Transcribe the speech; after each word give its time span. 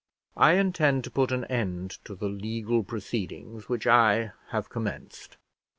"I 0.35 0.53
intend 0.53 1.03
to 1.03 1.11
put 1.11 1.31
an 1.31 1.45
end 1.45 1.99
to 2.05 2.15
the 2.15 2.27
legal 2.27 2.83
proceedings 2.83 3.69
which 3.69 3.85
I 3.85 4.31
have 4.47 4.67
commenced." 4.67 5.37